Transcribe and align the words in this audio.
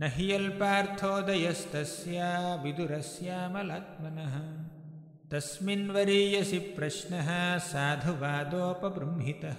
न 0.00 0.02
ह्यल्पार्थोदयस्तस्य 0.02 2.20
विदुरस्यामलात्मनः। 2.64 4.64
तस्मिन् 5.30 5.90
वरीयसि 5.90 6.58
प्रश्नः 6.58 7.58
साधुवादोपबृंहितः। 7.58 9.56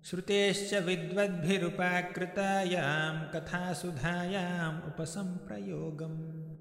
श्रुतेश्च 0.09 0.73
विद्वद्भिरुपाकृतायां 0.73 3.33
कथासुधायाम् 3.33 4.87
उपसम्प्रयोगम् 4.87 6.55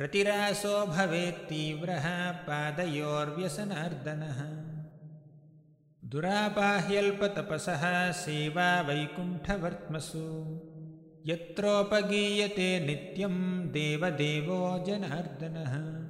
रतिरासो 0.00 0.86
भवेत्तीव्रः 0.86 2.30
पादयोर्व्यसनार्दनः। 2.30 4.38
दुरापाह्यल्पतपसः 6.08 8.12
सेवा 8.12 8.80
वैकुण्ठवर्त्मसु। 8.80 10.60
यत्रोपगीयते 11.26 12.86
नित्यं 12.86 13.68
देवदेवो 13.68 14.84
जनार्दनः। 14.86 16.02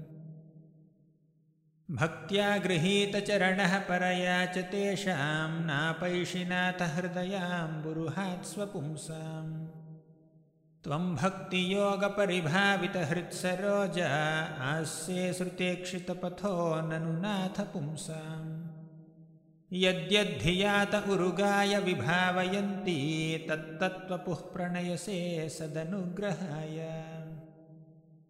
भक्त्या 1.92 2.57
गृहीतचरणः 2.57 3.80
परया 3.80 4.45
च 4.45 4.57
तेषां 4.57 5.66
नापैषिनाथहृदयाम्बुरुहात् 5.66 8.45
स्वपुंसाम्। 8.45 9.68
त्वं 10.84 11.16
भक्तियोगपरिभावितहृत्सरोजा 11.16 14.12
आस्ये 14.62 15.34
श्रुतेक्षितपथो 15.34 16.81
ननु 16.81 17.22
नाथ 17.22 17.66
पुंसाम् 17.66 18.68
यद्यद्धियात 19.74 21.10
उरुगाय 21.10 21.80
विभावयन्ती 21.80 23.45
तत्तत्त्वपुः 23.50 24.36
प्रणयसे 24.36 25.50
सदनुग्रहाय 25.50 27.17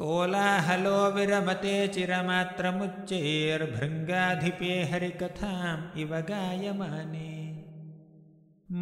कोलाहलो 0.00 0.98
विरमते 1.16 1.74
चिरमात्रमुच्चैर्भृङ्गाधिपे 1.94 4.72
हरिकथाम् 4.92 5.84
इव 6.04 6.12
गायमाने। 6.30 7.32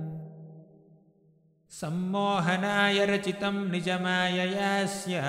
सम्मोहनाय 1.79 3.05
रचितं 3.05 3.71
निजमाययास्य 3.71 5.21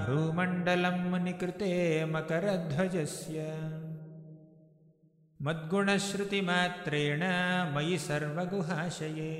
भ्रूमण्डलं 0.00 0.98
मुनिकृते 1.10 1.72
मकरध्वजस्य 2.04 3.38
मद्गुणश्रुतिमात्रेण 5.46 7.22
मयि 7.74 7.98
सर्वगुहाशये। 7.98 9.34